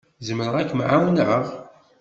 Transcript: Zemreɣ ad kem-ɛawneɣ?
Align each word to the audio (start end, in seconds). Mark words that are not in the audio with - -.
Zemreɣ 0.27 0.55
ad 0.57 0.67
kem-ɛawneɣ? 0.69 1.43